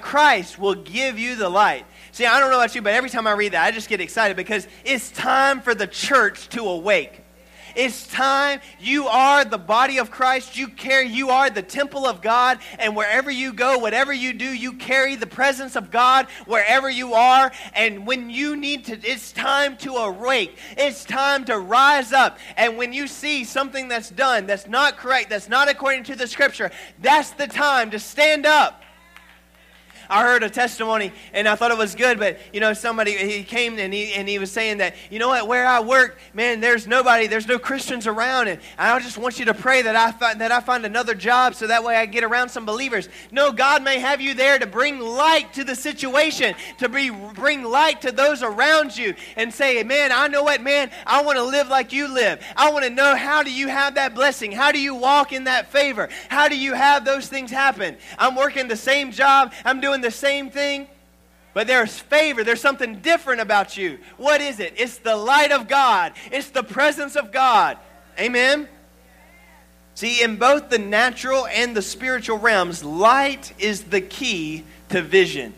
[0.00, 1.84] Christ will give you the light.
[2.12, 4.00] See, I don't know about you, but every time I read that, I just get
[4.00, 7.22] excited because it's time for the church to awake.
[7.76, 8.60] It's time.
[8.80, 10.56] You are the body of Christ.
[10.56, 12.58] You carry, you are the temple of God.
[12.78, 17.12] And wherever you go, whatever you do, you carry the presence of God wherever you
[17.12, 17.52] are.
[17.74, 20.56] And when you need to, it's time to awake.
[20.78, 22.38] It's time to rise up.
[22.56, 26.26] And when you see something that's done that's not correct, that's not according to the
[26.26, 26.70] scripture,
[27.02, 28.82] that's the time to stand up
[30.08, 33.42] I heard a testimony and I thought it was good, but you know, somebody he
[33.42, 36.60] came and he and he was saying that, you know what, where I work, man,
[36.60, 40.12] there's nobody, there's no Christians around, and I just want you to pray that I
[40.12, 43.08] find that I find another job so that way I get around some believers.
[43.30, 47.62] No, God may have you there to bring light to the situation, to be bring
[47.62, 51.44] light to those around you, and say, man, I know what, man, I want to
[51.44, 52.42] live like you live.
[52.56, 54.52] I want to know how do you have that blessing?
[54.52, 56.08] How do you walk in that favor?
[56.28, 57.96] How do you have those things happen?
[58.18, 59.52] I'm working the same job.
[59.64, 60.86] I'm doing doing the same thing,
[61.54, 62.44] but there's favor.
[62.44, 63.98] There's something different about you.
[64.18, 64.74] What is it?
[64.76, 67.78] It's the light of God, it's the presence of God.
[68.18, 68.68] Amen?
[69.94, 75.54] See, in both the natural and the spiritual realms, light is the key to vision.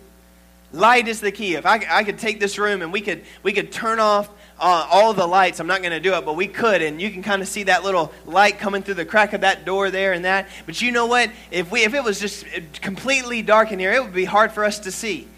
[0.73, 1.55] Light is the key.
[1.55, 4.29] If I, I could take this room and we could, we could turn off
[4.61, 5.61] uh, all the lights.
[5.61, 7.65] I'm not going to do it, but we could, and you can kind of see
[7.65, 10.49] that little light coming through the crack of that door there and that.
[10.67, 11.31] But you know what?
[11.51, 12.45] If we if it was just
[12.81, 15.29] completely dark in here, it would be hard for us to see.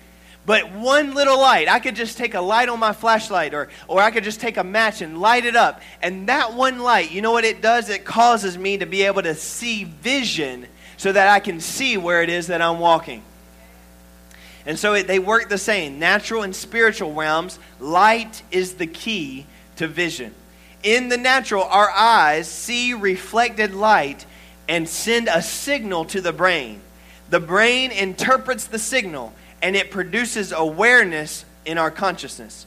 [0.47, 4.01] But one little light, I could just take a light on my flashlight, or or
[4.01, 7.21] I could just take a match and light it up, and that one light, you
[7.21, 7.91] know what it does?
[7.91, 12.23] It causes me to be able to see vision, so that I can see where
[12.23, 13.23] it is that I'm walking.
[14.67, 15.99] And so it, they work the same.
[15.99, 19.47] Natural and spiritual realms, light is the key
[19.77, 20.35] to vision.
[20.83, 24.27] In the natural, our eyes see reflected light
[24.69, 26.81] and send a signal to the brain.
[27.31, 32.67] The brain interprets the signal and it produces awareness in our consciousness.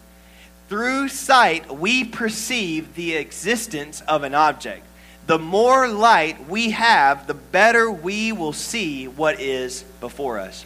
[0.69, 4.85] Through sight, we perceive the existence of an object.
[5.27, 10.65] The more light we have, the better we will see what is before us.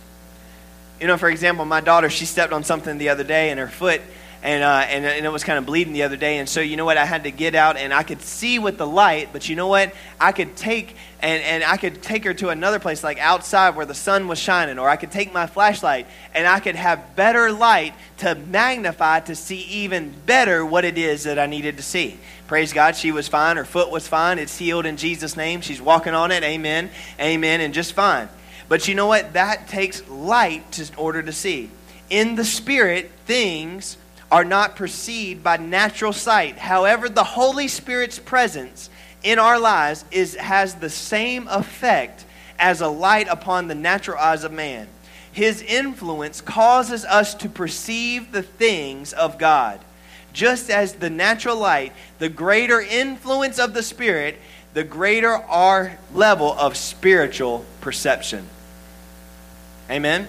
[1.00, 3.68] You know, for example, my daughter, she stepped on something the other day and her
[3.68, 4.02] foot,
[4.42, 6.38] and, uh, and, and it was kind of bleeding the other day.
[6.38, 6.98] And so, you know what?
[6.98, 9.68] I had to get out and I could see with the light, but you know
[9.68, 9.94] what?
[10.20, 13.86] I could take and, and I could take her to another place, like outside where
[13.86, 17.52] the sun was shining, or I could take my flashlight and I could have better
[17.52, 22.20] light to magnify to see even better what it is that I needed to see.
[22.48, 23.58] Praise God, she was fine.
[23.58, 24.38] Her foot was fine.
[24.40, 25.62] It's healed in Jesus' name.
[25.62, 26.44] She's walking on it.
[26.44, 26.90] Amen.
[27.20, 27.62] Amen.
[27.62, 28.30] And just fine.
[28.70, 29.34] But you know what?
[29.34, 31.70] That takes light in order to see.
[32.10, 33.98] In the Spirit, things
[34.32, 36.58] are not perceived by natural sight.
[36.58, 38.90] However, the Holy Spirit's presence
[39.24, 42.26] in our lives is, has the same effect
[42.60, 44.88] as a light upon the natural eyes of man.
[45.32, 49.80] His influence causes us to perceive the things of God.
[50.34, 54.38] Just as the natural light, the greater influence of the Spirit,
[54.74, 58.48] the greater our level of spiritual perception.
[59.90, 60.28] Amen?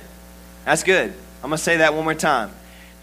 [0.65, 1.13] That's good.
[1.43, 2.51] I'm going to say that one more time.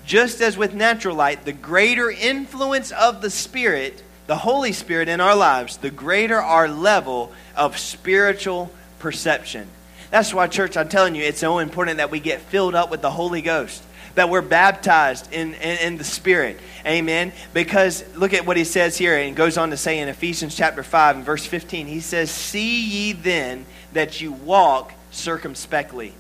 [0.06, 5.20] Just as with natural light, the greater influence of the Spirit, the Holy Spirit in
[5.20, 9.68] our lives, the greater our level of spiritual perception.
[10.12, 13.02] That's why, church, I'm telling you, it's so important that we get filled up with
[13.02, 13.84] the Holy Ghost.
[14.14, 16.58] that we're baptized in, in, in, the Spirit.
[16.86, 17.34] Amen.
[17.54, 20.84] Because look at what he says here, and goes on to say in Ephesians chapter
[20.84, 26.14] 5 and verse 15, he says, See ye then that you walk circumspectly,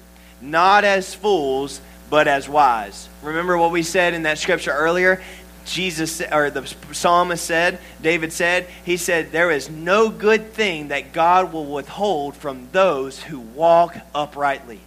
[0.51, 3.09] not as fools, but as wise.
[3.21, 5.21] Remember what we said in that scripture earlier?
[5.65, 11.11] Jesus, or the psalmist said, David said, he said, There is no good thing that
[11.11, 14.79] God will withhold from those who walk uprightly.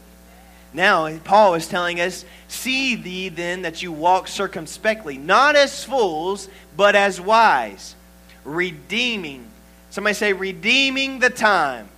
[0.73, 6.49] Now, Paul is telling us, See thee then that you walk circumspectly, not as fools,
[6.77, 7.97] but as wise,
[8.45, 9.47] redeeming.
[9.91, 11.89] Somebody say, redeeming the time,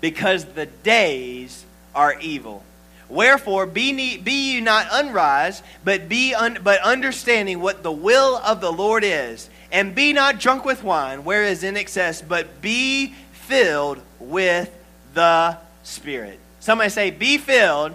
[0.00, 1.64] because the days
[1.94, 2.64] are evil.
[3.12, 8.62] Wherefore, be, be ye not unwise, but, be un- but understanding what the will of
[8.62, 9.50] the Lord is.
[9.70, 14.74] And be not drunk with wine, where is in excess, but be filled with
[15.12, 16.40] the Spirit.
[16.60, 17.92] Somebody say, be filled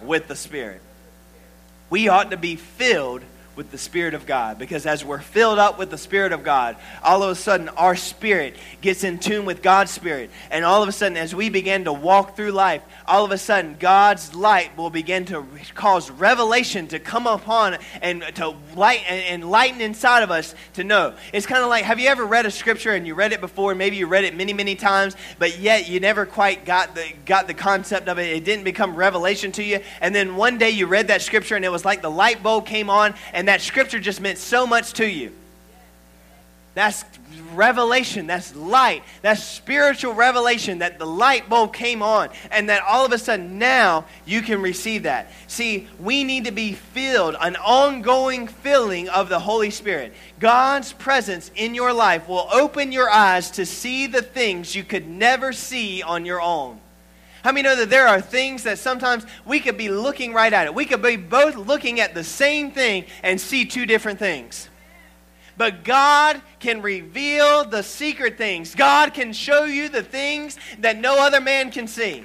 [0.00, 0.80] with the Spirit.
[1.90, 3.22] We ought to be filled
[3.60, 4.58] with the Spirit of God.
[4.58, 7.94] Because as we're filled up with the Spirit of God, all of a sudden our
[7.94, 10.30] spirit gets in tune with God's Spirit.
[10.50, 13.36] And all of a sudden, as we begin to walk through life, all of a
[13.36, 15.44] sudden God's light will begin to
[15.74, 21.12] cause revelation to come upon and to light and lighten inside of us to know.
[21.34, 23.74] It's kind of like have you ever read a scripture and you read it before,
[23.74, 27.46] maybe you read it many, many times, but yet you never quite got the got
[27.46, 28.34] the concept of it.
[28.34, 29.80] It didn't become revelation to you.
[30.00, 32.64] And then one day you read that scripture and it was like the light bulb
[32.64, 35.32] came on and that scripture just meant so much to you.
[36.74, 37.04] That's
[37.52, 38.28] revelation.
[38.28, 39.02] That's light.
[39.22, 43.58] That's spiritual revelation that the light bulb came on and that all of a sudden
[43.58, 45.32] now you can receive that.
[45.48, 50.12] See, we need to be filled, an ongoing filling of the Holy Spirit.
[50.38, 55.08] God's presence in your life will open your eyes to see the things you could
[55.08, 56.78] never see on your own.
[57.42, 60.66] How many know that there are things that sometimes we could be looking right at
[60.66, 60.74] it?
[60.74, 64.68] We could be both looking at the same thing and see two different things.
[65.56, 68.74] But God can reveal the secret things.
[68.74, 72.24] God can show you the things that no other man can see.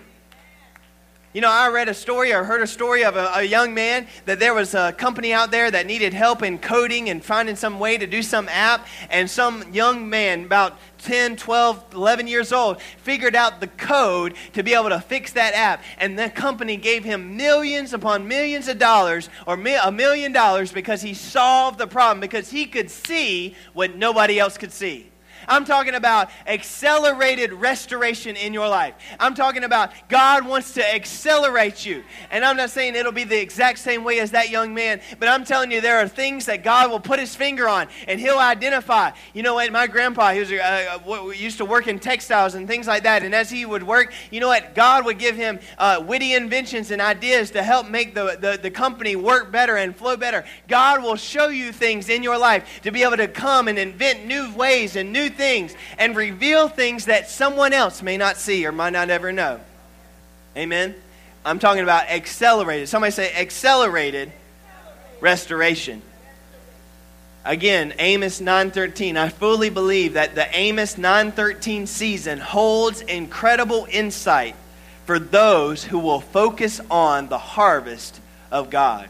[1.36, 4.08] You know, I read a story or heard a story of a, a, young man
[4.24, 7.78] that there was a company out there that needed help in coding and finding some
[7.78, 8.88] way to do some app.
[9.10, 14.64] And some young man, about 10, 12, 11 years old, figured out the code to
[14.64, 15.84] be able to fix that app.
[15.98, 21.02] And the company gave him millions upon millions of dollars or a million dollars because
[21.02, 25.12] he solved the problem, because he could see what nobody else could see.
[25.48, 28.96] I'm talking about accelerated restoration in your life.
[29.20, 32.04] I'm talking about God wants to accelerate you.
[32.32, 35.28] And I'm not saying it'll be the exact same way as that young man, but
[35.28, 38.38] I'm telling you there are things that God will put his finger on and he'll
[38.38, 39.12] identify.
[39.34, 39.72] You know what?
[39.72, 43.24] My grandpa, he was uh, uh used to work in textiles and things like that.
[43.24, 44.76] And as he would work, you know what?
[44.76, 48.72] God would give him uh, witty inventions and ideas to help make the, the, the
[48.72, 50.46] company work better and flow better.
[50.68, 54.26] God will show you things in your life to be able to come and invent
[54.26, 58.72] new ways and new things and reveal things that someone else may not see or
[58.72, 59.60] might not ever know.
[60.58, 60.96] Amen?
[61.46, 62.90] I'm talking about accelerated.
[62.90, 64.32] Somebody say accelerated
[65.22, 66.02] restoration.
[67.44, 69.18] Again, Amos 9:13.
[69.18, 74.56] I fully believe that the Amos 9:13 season holds incredible insight
[75.06, 78.20] for those who will focus on the harvest
[78.52, 79.08] of God.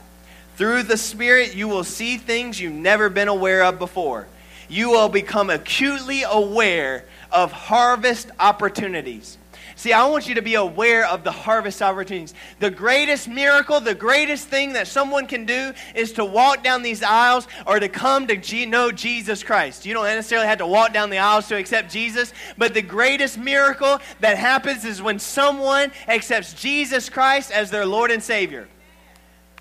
[0.57, 4.27] Through the Spirit, you will see things you've never been aware of before
[4.69, 9.37] you will become acutely aware of harvest opportunities.
[9.77, 12.33] See, I want you to be aware of the harvest opportunities.
[12.59, 17.03] The greatest miracle, the greatest thing that someone can do is to walk down these
[17.03, 19.85] aisles or to come to G- know Jesus Christ.
[19.85, 23.37] You don't necessarily have to walk down the aisles to accept Jesus, but the greatest
[23.37, 28.69] miracle that happens is when someone accepts Jesus Christ as their Lord and Savior.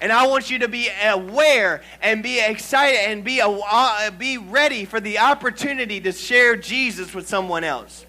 [0.01, 4.85] And I want you to be aware and be excited and be, uh, be ready
[4.85, 8.05] for the opportunity to share Jesus with someone else.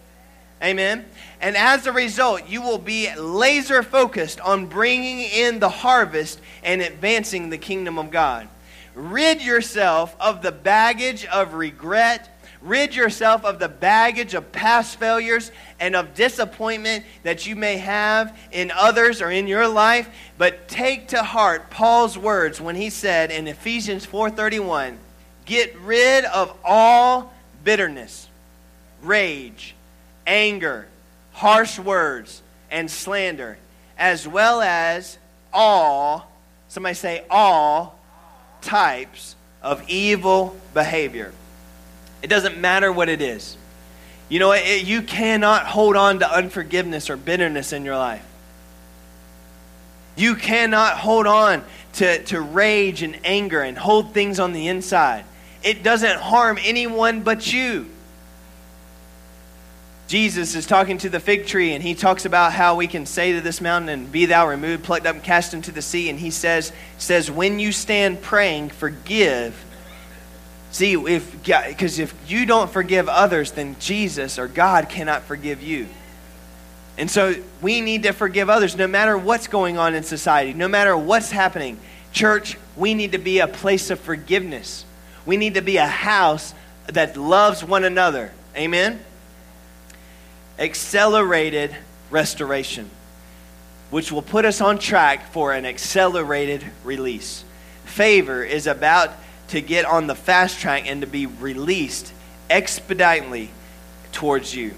[0.63, 1.05] Amen.
[1.41, 6.81] And as a result, you will be laser focused on bringing in the harvest and
[6.81, 8.47] advancing the kingdom of God.
[8.95, 12.34] Rid yourself of the baggage of regret
[12.65, 18.35] Rid yourself of the baggage of past failures and of disappointment that you may have
[18.51, 20.09] in others or in your life,
[20.39, 24.97] but take to heart Paul's words when he said in Ephesians 4:31,
[25.45, 27.31] "Get rid of all
[27.63, 28.29] bitterness,
[29.03, 29.75] rage,
[30.25, 30.87] anger,
[31.33, 32.41] harsh words,
[32.71, 33.59] and slander,
[33.95, 35.19] as well as
[35.53, 36.31] all,
[36.67, 37.99] somebody say all
[38.61, 41.31] types of evil behavior."
[42.25, 43.55] It doesn't matter what it is.
[44.29, 48.25] You know, it, you cannot hold on to unforgiveness or bitterness in your life.
[50.15, 51.63] You cannot hold on
[51.93, 55.23] to, to rage and anger and hold things on the inside.
[55.61, 57.91] It doesn't harm anyone but you.
[60.07, 63.33] Jesus is talking to the fig tree, and he talks about how we can say
[63.33, 66.09] to this mountain, be thou removed, plucked up, and cast into the sea.
[66.09, 69.63] And he says, says When you stand praying, forgive.
[70.75, 75.87] See, if because if you don't forgive others, then Jesus or God cannot forgive you.
[76.97, 80.67] And so we need to forgive others no matter what's going on in society, no
[80.67, 81.79] matter what's happening.
[82.11, 84.83] Church, we need to be a place of forgiveness.
[85.25, 86.53] We need to be a house
[86.87, 88.33] that loves one another.
[88.57, 88.99] Amen?
[90.59, 91.73] Accelerated
[92.09, 92.89] restoration,
[93.91, 97.45] which will put us on track for an accelerated release.
[97.85, 99.11] Favor is about
[99.49, 102.13] to get on the fast track and to be released
[102.49, 103.49] expeditiously
[104.11, 104.73] towards you.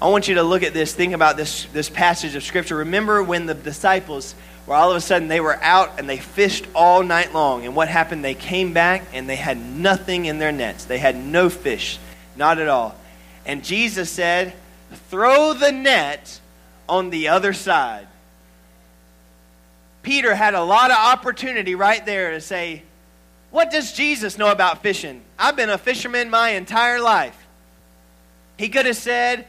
[0.00, 2.76] I want you to look at this, think about this, this passage of Scripture.
[2.76, 4.34] Remember when the disciples
[4.68, 7.64] where all of a sudden they were out and they fished all night long.
[7.64, 8.22] And what happened?
[8.22, 10.84] They came back and they had nothing in their nets.
[10.84, 11.98] They had no fish,
[12.36, 12.94] not at all.
[13.46, 14.52] And Jesus said,
[15.10, 16.40] Throw the net
[16.86, 18.06] on the other side.
[20.02, 22.82] Peter had a lot of opportunity right there to say,
[23.50, 25.22] What does Jesus know about fishing?
[25.38, 27.46] I've been a fisherman my entire life.
[28.58, 29.46] He could have said,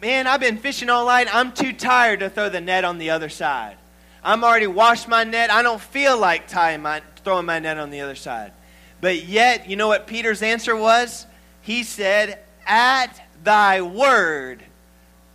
[0.00, 1.32] Man, I've been fishing all night.
[1.32, 3.76] I'm too tired to throw the net on the other side.
[4.24, 5.50] I'm already washed my net.
[5.50, 8.52] I don't feel like tying my, throwing my net on the other side.
[9.00, 11.26] But yet, you know what Peter's answer was?
[11.60, 14.64] He said, At thy word,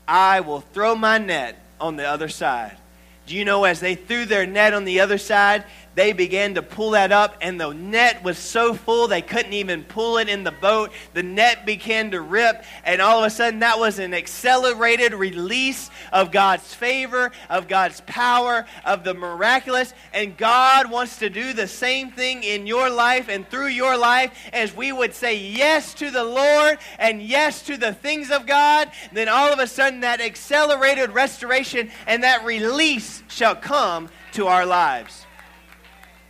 [0.07, 2.77] I will throw my net on the other side.
[3.25, 5.65] Do you know as they threw their net on the other side,
[5.97, 9.83] they began to pull that up, and the net was so full they couldn't even
[9.83, 10.91] pull it in the boat.
[11.15, 15.89] The net began to rip, and all of a sudden, that was an accelerated release
[16.13, 19.91] of God's favor, of God's power, of the miraculous.
[20.13, 24.37] And God wants to do the same thing in your life and through your life
[24.53, 28.91] as we would say yes to the Lord and yes to the things of God.
[29.13, 34.67] Then all of a sudden, that accelerated restoration and that release shall come to our
[34.67, 35.26] lives.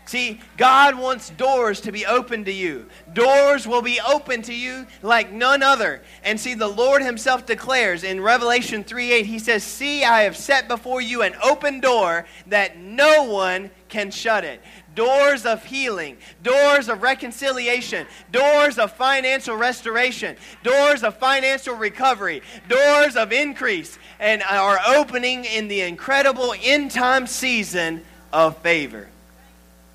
[0.08, 2.86] See, God wants doors to be open to you.
[3.12, 6.02] Doors will be open to you like none other.
[6.24, 10.38] And see, the Lord Himself declares in Revelation 3 8, He says, See, I have
[10.38, 14.62] set before you an open door that no one can shut it.
[14.96, 23.18] Doors of healing, doors of reconciliation, doors of financial restoration, doors of financial recovery, doors
[23.18, 29.10] of increase, and are opening in the incredible end time season of favor.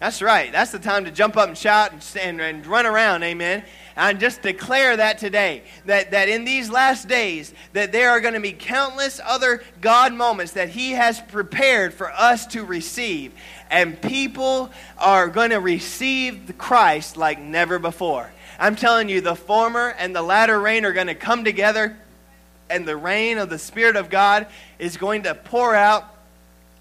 [0.03, 0.51] That's right.
[0.51, 3.23] That's the time to jump up and shout and, and, and run around.
[3.23, 3.63] Amen.
[3.95, 8.35] And just declare that today, that, that in these last days, that there are going
[8.35, 13.33] to be countless other God moments that He has prepared for us to receive.
[13.71, 18.33] And people are going to receive Christ like never before.
[18.59, 21.97] I'm telling you, the former and the latter rain are going to come together,
[22.69, 24.49] and the rain of the Spirit of God
[24.81, 26.12] is going to pour out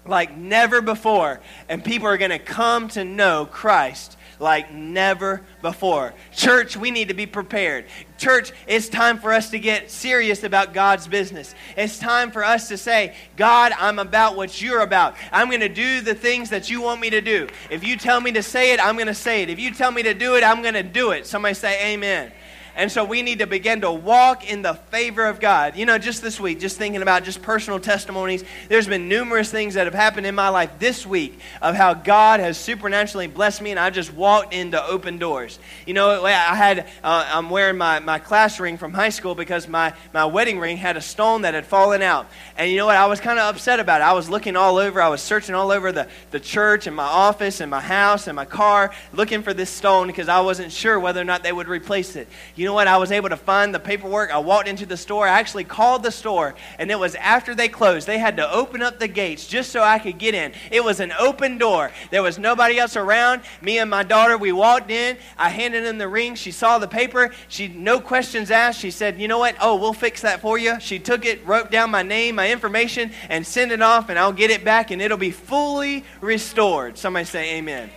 [0.06, 1.40] like never before.
[1.68, 6.12] And people are going to come to know Christ like never before.
[6.32, 7.86] Church, we need to be prepared.
[8.18, 11.54] Church, it's time for us to get serious about God's business.
[11.76, 15.14] It's time for us to say, God, I'm about what you're about.
[15.30, 17.46] I'm going to do the things that you want me to do.
[17.70, 19.50] If you tell me to say it, I'm going to say it.
[19.50, 21.26] If you tell me to do it, I'm going to do it.
[21.26, 22.32] Somebody say, Amen.
[22.74, 25.76] And so we need to begin to walk in the favor of God.
[25.76, 29.74] You know, just this week, just thinking about just personal testimonies, there's been numerous things
[29.74, 33.70] that have happened in my life this week of how God has supernaturally blessed me,
[33.72, 35.58] and I just walked into open doors.
[35.86, 39.68] You know, I had, uh, I'm wearing my, my class ring from high school because
[39.68, 42.26] my, my wedding ring had a stone that had fallen out.
[42.56, 42.96] And you know what?
[42.96, 44.04] I was kind of upset about it.
[44.04, 47.04] I was looking all over, I was searching all over the, the church and my
[47.04, 50.98] office and my house and my car looking for this stone because I wasn't sure
[50.98, 52.28] whether or not they would replace it.
[52.54, 52.86] You know what?
[52.86, 54.30] I was able to find the paperwork.
[54.30, 55.26] I walked into the store.
[55.26, 58.06] I actually called the store, and it was after they closed.
[58.06, 60.52] They had to open up the gates just so I could get in.
[60.70, 61.90] It was an open door.
[62.10, 63.42] There was nobody else around.
[63.60, 65.16] Me and my daughter, we walked in.
[65.38, 66.34] I handed in the ring.
[66.34, 67.30] She saw the paper.
[67.48, 68.80] She, no questions asked.
[68.80, 69.56] She said, You know what?
[69.60, 70.78] Oh, we'll fix that for you.
[70.80, 74.32] She took it, wrote down my name, my information, and sent it off, and I'll
[74.32, 76.98] get it back, and it'll be fully restored.
[76.98, 77.90] Somebody say, Amen.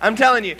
[0.00, 0.56] I'm telling you,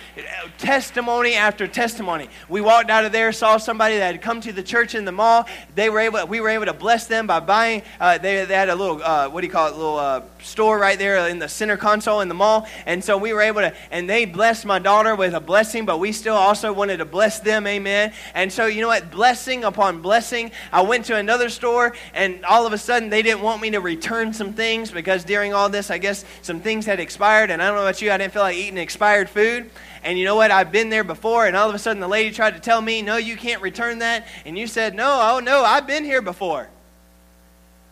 [0.59, 2.29] testimony after testimony.
[2.49, 5.13] We walked out of there, saw somebody that had come to the church in the
[5.13, 5.47] mall.
[5.75, 7.83] They were able, we were able to bless them by buying.
[8.01, 10.79] Uh, they, they had a little, uh, what do you call it, little uh, store
[10.79, 13.73] right there in the center console in the mall, and so we were able to.
[13.91, 17.41] And they blessed my daughter with a blessing, but we still also wanted to bless
[17.41, 17.67] them.
[17.67, 18.13] Amen.
[18.35, 19.11] And so you know what?
[19.11, 20.51] Blessing upon blessing.
[20.73, 23.81] I went to another store, and all of a sudden they didn't want me to
[23.81, 27.67] return some things because during all this, I guess some things had expired, and I
[27.67, 29.71] don't know about you, I didn't feel like eating expired food.
[30.03, 30.51] And you know what?
[30.51, 33.03] I've been there before, and all of a sudden the lady tried to tell me,
[33.03, 34.27] no, you can't return that.
[34.45, 36.69] And you said, no, oh no, I've been here before.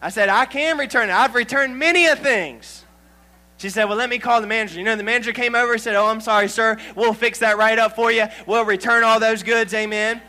[0.01, 1.13] I said, I can return it.
[1.13, 2.85] I've returned many of things.
[3.59, 4.79] She said, Well, let me call the manager.
[4.79, 6.77] You know, the manager came over and said, Oh, I'm sorry, sir.
[6.95, 8.27] We'll fix that right up for you.
[8.47, 9.73] We'll return all those goods.
[9.73, 10.21] Amen.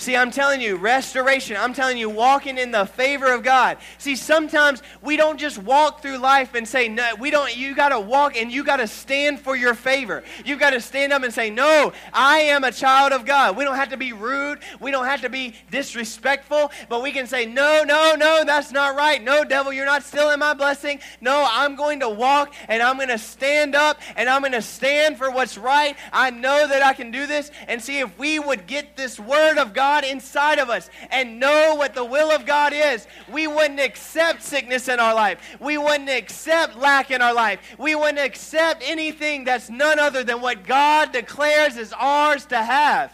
[0.00, 1.58] See, I'm telling you, restoration.
[1.58, 3.76] I'm telling you, walking in the favor of God.
[3.98, 7.90] See, sometimes we don't just walk through life and say, no, we don't, you got
[7.90, 10.24] to walk and you got to stand for your favor.
[10.42, 13.58] You've got to stand up and say, no, I am a child of God.
[13.58, 14.60] We don't have to be rude.
[14.80, 18.96] We don't have to be disrespectful, but we can say, no, no, no, that's not
[18.96, 19.22] right.
[19.22, 21.00] No, devil, you're not stealing my blessing.
[21.20, 24.62] No, I'm going to walk and I'm going to stand up and I'm going to
[24.62, 25.94] stand for what's right.
[26.10, 27.50] I know that I can do this.
[27.68, 31.40] And see, if we would get this word of God, God inside of us and
[31.40, 35.40] know what the will of God is, we wouldn't accept sickness in our life.
[35.58, 37.58] We wouldn't accept lack in our life.
[37.76, 43.12] We wouldn't accept anything that's none other than what God declares is ours to have.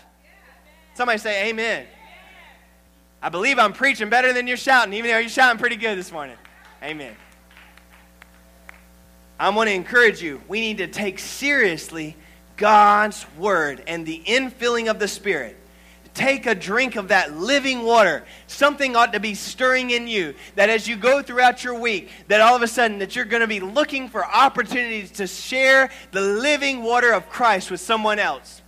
[0.92, 1.86] Somebody say, Amen.
[3.22, 6.12] I believe I'm preaching better than you're shouting, even though you're shouting pretty good this
[6.12, 6.36] morning.
[6.82, 7.16] Amen.
[9.40, 10.42] I want to encourage you.
[10.46, 12.16] We need to take seriously
[12.58, 15.56] God's word and the infilling of the Spirit
[16.16, 18.24] take a drink of that living water.
[18.46, 22.40] Something ought to be stirring in you that as you go throughout your week, that
[22.40, 26.20] all of a sudden that you're going to be looking for opportunities to share the
[26.20, 28.62] living water of Christ with someone else.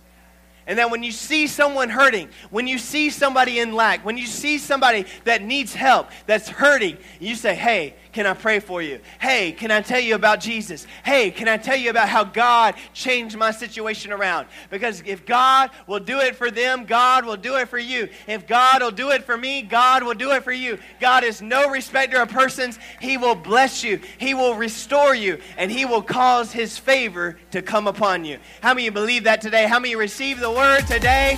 [0.69, 4.27] And that when you see someone hurting, when you see somebody in lack, when you
[4.27, 8.99] see somebody that needs help, that's hurting, you say, hey, can I pray for you?
[9.19, 10.85] Hey, can I tell you about Jesus?
[11.03, 14.47] Hey, can I tell you about how God changed my situation around?
[14.69, 18.09] Because if God will do it for them, God will do it for you.
[18.27, 20.79] If God will do it for me, God will do it for you.
[20.99, 22.77] God is no respecter of persons.
[22.99, 27.61] He will bless you, He will restore you, and He will cause His favor to
[27.61, 28.39] come upon you.
[28.61, 29.67] How many believe that today?
[29.67, 31.37] How many receive the word today.